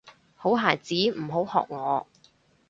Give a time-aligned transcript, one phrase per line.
[0.35, 2.07] 好孩子唔好學我